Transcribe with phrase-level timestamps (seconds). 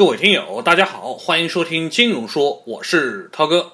[0.00, 3.72] 各位听友，大家好，欢迎收听金融说，我是涛哥。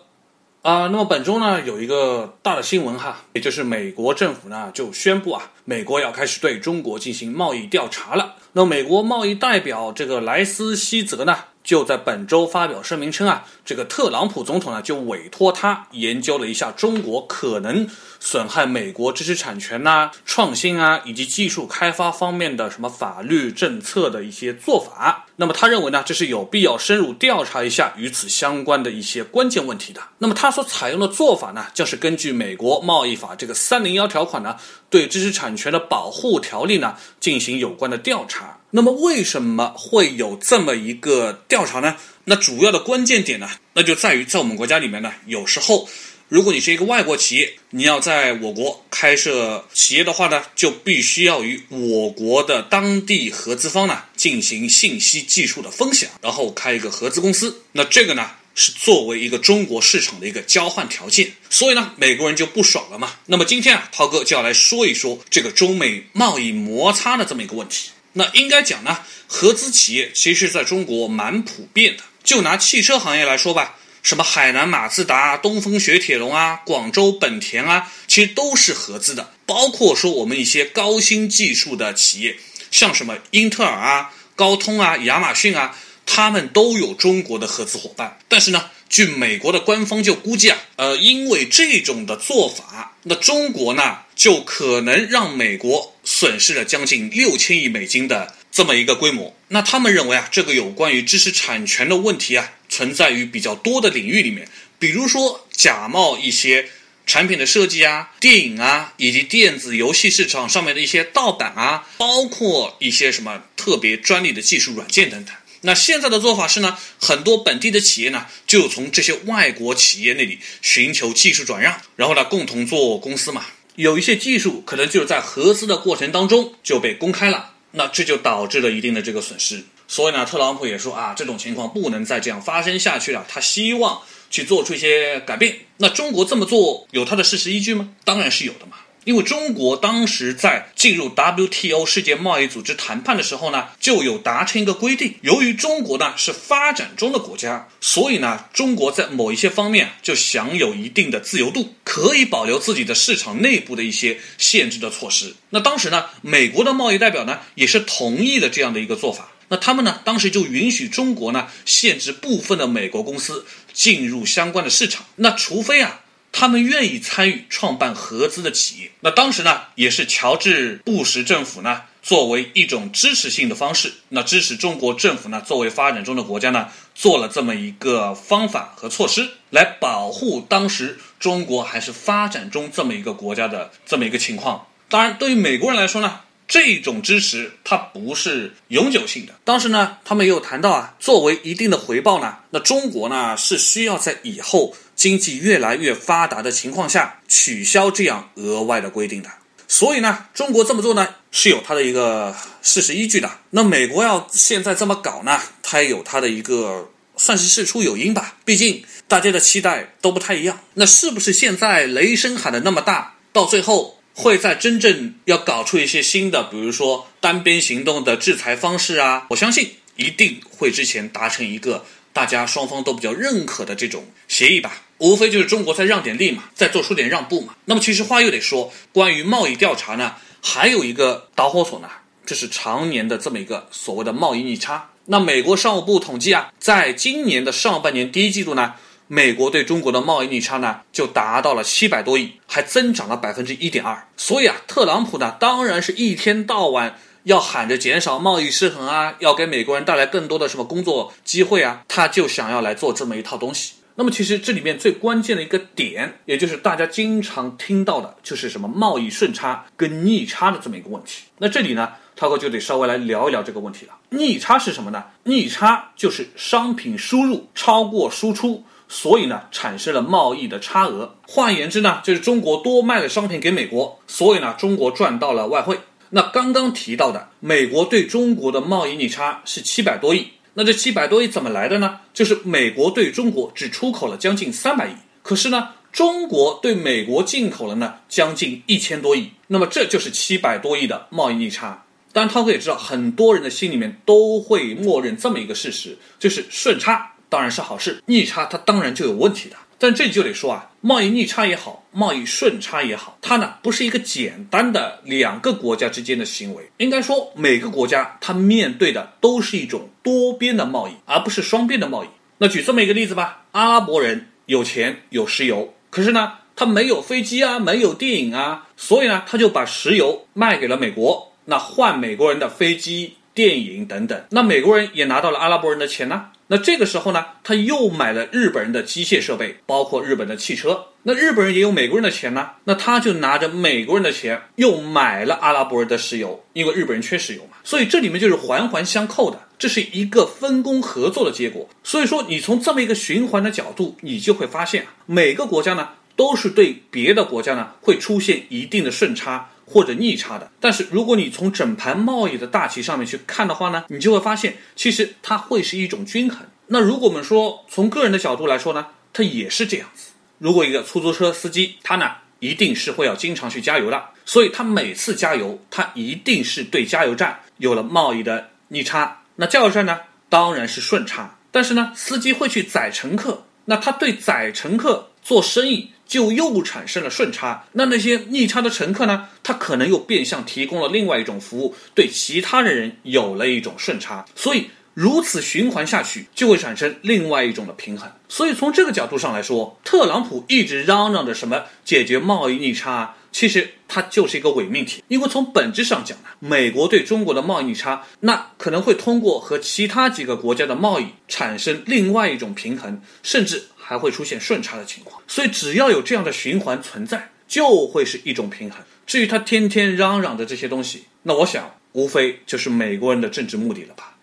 [0.62, 8.34] 啊，那么本周呢有一个大的新闻哈，也就是美国政府呢就宣布啊，美国要开始对中国进行贸易调查了。
[8.54, 17.88] 那美国贸易代表这个莱斯希泽呢，就在本周发表声明称啊，这个特朗普总统呢就委托他研究了一下中国可能
[18.18, 25.25] 损害美国知识产权呐、创新啊以及技术开发方面的什么法律政策的一些做法。
[25.38, 30.00] 那么他认为呢，这是有必要深入调查一下与此相关的一些关键问题的。
[30.18, 34.56] 那么他所采用的做法呢，将是根据美国贸易法这个三零幺条款呢，
[34.88, 38.58] 对知识产权的保护条例呢进行有关的调查。
[38.70, 41.96] 那么为什么会有这么一个调查呢？
[42.24, 45.88] 那主要的关键点呢，那就在于在我们国家里面呢，有时候。
[46.28, 57.62] 如果你是一个外国企业，你要在我国开设企业的话呢，就必须要与我国的当地合资方呢进行信息技术的分享，然后开一个合资公司。
[57.70, 63.12] 那这个呢是作为一个中国市场的一个交换条件，所以呢美国人就不爽了嘛。
[63.26, 67.90] 那么今天啊，涛哥就要来说一说这个中美贸易摩擦的这么一个问题。
[68.14, 72.02] 那应该讲呢，合资企业其实在中国蛮普遍的。
[72.24, 73.76] 就拿汽车行业来说吧。
[74.06, 79.32] 什么海南马自达、东风雪铁龙啊、广州本田啊，其实都是合资的。
[79.46, 82.36] 包括说我们一些高新技术的企业，
[82.70, 88.16] 像什么英特尔啊、高通啊、亚马逊啊，他们都有中国的合资伙伴。
[88.28, 99.34] 但是呢，据美国的官方就估计啊，呃，因为这种的做法，那中国呢就可能让美国损失了将近六千亿美金的这么一个规模。
[99.48, 102.52] 那他们认为啊，这个有关于知识产权的问题啊。
[102.76, 104.46] 存在于比较多的领域里面，
[104.78, 106.68] 比如说假冒一些
[107.06, 115.34] 产品的设计啊、电影啊，以及电子游戏市场上面的一些盗版啊，包括一些什么特别专利的技术软件等等。
[115.62, 123.46] 那现在的做法是呢，很多本地的企业呢，就从这些外国企业那里寻求技术转让，然后呢，共同做公司嘛。
[123.76, 129.64] 有一些技术可能就是在合资的过程当中就被公开了，那这就导致了一定的这个损失。
[129.96, 133.24] 所以呢，特朗普也说啊，这种情况不能再这样发生下去了。
[133.26, 135.60] 他希望去做出一些改变。
[135.78, 137.88] 那中国这么做有它的事实依据吗？
[138.04, 138.76] 当然是有的嘛。
[139.04, 145.14] 因为中国当时在进入 WTO 世界贸易组织谈判的时候呢，就有达成一个规定。
[145.22, 155.34] 由于中国呢是发展中的国家，所以呢，中国在某一些方面就享有一定的自由度，可以保留自己的市场内部的一些限制的措施。
[155.48, 159.30] 那当时呢，美国的贸易代表呢也是同意了这样的一个做法。
[159.48, 160.00] 那他们呢？
[160.04, 165.06] 当时就允许中国呢限制部分的美国公司进入相关的市场。
[165.16, 166.00] 那除非啊，
[166.32, 168.90] 他们愿意参与创办合资的企业。
[169.00, 184.66] 那当时呢，也是乔治布什政府呢作为一种支持性的方式，那支持中国政府呢作为发展中的国家呢做了这么一个方法和措施，来保护当时中国还是发展中这么一个国家的这么一个情况。
[184.88, 186.22] 当然，对于美国人来说呢。
[186.48, 189.34] 这种支持它不是永久性的。
[189.44, 199.28] 当时呢，他们也有谈到啊，作为一定的回报呢，那中国呢是需要在以后经济越来越发达的情况下取消这样额外的规定的。
[199.66, 203.28] 所以呢，中国这么做呢是有它的一个事实依据的。
[203.50, 208.36] 那美国要现在这么搞呢，它也有它的一个算是事出有因吧。
[208.44, 210.60] 毕竟大家的期待都不太一样。
[210.74, 213.95] 那是不是现在雷声喊的那么大，到最后？
[214.18, 221.84] 会在真正要搞出一些新的，比如说单边行动的制裁方式啊，我相信一定会之前达成一个
[222.14, 224.82] 大家双方都比较认可的这种协议吧。
[224.96, 227.54] 无非就是中国再让点力嘛，再做出点让步嘛。
[227.66, 231.88] 那么其实话又得说，关于贸易调查呢，还有一个导火索呢，
[232.24, 234.88] 就是常年的这么一个所谓的贸易逆差。
[235.04, 238.76] 那美国商务部统计啊，在今年的上半年第一季度呢。
[239.08, 244.08] 美国对中国的贸易逆差呢，就达到了七百多亿，还增长了百分之一点二。
[244.16, 253.74] 所以啊，特朗普呢，当然是一天到晚要喊着减少贸易失衡啊，要给美国人带来更多的什么工作机会啊，他就想要来做这么一套东西。
[253.98, 261.22] 那么，其实这里面最关键的一个点，也就是大家经常听到的，就是什么贸易顺差跟逆差的这么一个问题。
[261.38, 263.94] 那这里呢，涛哥就得稍微来聊一聊这个问题了。
[264.10, 265.04] 逆差是什么呢？
[265.24, 268.64] 逆差就是商品输入超过输出。
[268.88, 271.14] 所以呢，产生了贸易的差额。
[271.26, 275.78] 换言之呢，就是中国多卖了商品给美国，所以呢，中国赚到了外汇。
[276.10, 281.98] 那刚刚提到的美国对中国的贸易逆差是七百多亿，那这七百多亿怎么来的呢？
[282.14, 284.92] 就是美国对中国只出口了将近三百亿，
[285.22, 291.82] 可是呢，中国对美国进口了呢将近一千多亿，那么这就是七百多亿的贸易逆差。
[292.12, 299.56] 当然，涛哥也知道，很多人的心里面都会默认这么一个事实，就是顺差当然是好事，逆差它当然就有问题的。
[299.78, 312.08] 但这就得说啊，贸易逆差也好，贸易顺差也好，它呢不是一个简单的两个国家之间的行为，应该说每个国家它面对的都是一种多边的贸易，而不是双边的贸易。
[312.38, 326.28] 那举这么一个例子吧，阿拉伯人有钱有石油，可是呢他没有飞机啊，没有电影啊，所以呢他就把石油卖给了美国，那换美国人的飞机、电影等等，那美国人也拿到了阿拉伯人的钱呢。
[326.48, 330.86] 那这个时候呢，他又买了日本人的机械设备，包括日本的汽车。
[331.02, 337.56] 那日本人也有美国人的钱呢，那他就拿着美国人的钱又买了阿拉伯人的石油，因为日本人缺石油嘛。
[337.64, 341.68] 所以这里面就是环环相扣的，这是一个分工合作的结果。
[341.82, 349.50] 所以说，你从这么一个循环的角度，你就会发现，每个国家呢都是对别的国家呢会出现一定的顺差。
[349.66, 356.46] 或者逆差的，但是如果你从整盘贸易的大旗上面去看的话呢，你就会发现，其实它会是一种均衡。
[356.68, 360.12] 那如果我们说从个人的角度来说呢，它也是这样子。
[360.38, 369.22] 如果一个出租车司机，他呢一定是会要经常去加油的，所以他每次加油，他一定是对加油站有了贸易的逆差。
[369.36, 369.98] 那加油站呢，
[370.28, 371.38] 当然是顺差。
[371.50, 375.90] 但是呢，司机会去载乘客，那他对载乘客做生意。
[376.06, 379.28] 就又产生了顺差，那那些逆差的乘客呢？
[379.42, 388.08] 他可能又变相提供了另外一种服务，对其他的人有了一种顺差，所以如此循环下去，就会产生另外一种的平衡。
[388.28, 395.02] 所以从这个角度上来说，特朗普一直嚷嚷着什么解决贸易逆差，其实它就是一个伪命题。
[395.08, 403.64] 因为从本质上讲呢，美国对中国的贸易逆差，那可能会通过和其他几个国家的贸易产生另外一种平衡，甚至。
[403.88, 408.80] 还会出现顺差的情况，所以只要有这样的循环存在，就会是一种平衡。
[409.06, 414.16] 至于他天天嚷嚷的这些东西，那我想无非就是美国人的政治目的了吧。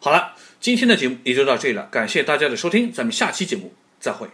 [0.00, 4.26] 好了，今天的节目也就到这里了，感谢大家的收听，咱们下期节目再会。